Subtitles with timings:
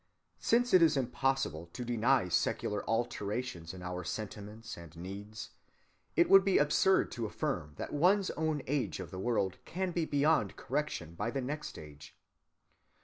[0.39, 5.51] Since it is impossible to deny secular alterations in our sentiments and needs,
[6.15, 10.05] it would be absurd to affirm that one's own age of the world can be
[10.05, 12.17] beyond correction by the next age.